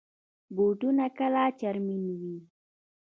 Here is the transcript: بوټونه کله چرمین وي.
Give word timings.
بوټونه 0.55 1.05
کله 1.17 1.43
چرمین 1.59 2.03
وي. 2.21 2.37